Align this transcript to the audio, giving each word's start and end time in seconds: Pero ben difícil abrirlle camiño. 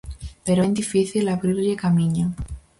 Pero 0.45 0.63
ben 0.65 0.77
difícil 0.81 1.23
abrirlle 1.33 1.81
camiño. 1.83 2.27